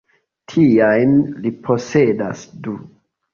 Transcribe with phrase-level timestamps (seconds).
[0.53, 1.13] Tiajn
[1.43, 2.75] li posedas du.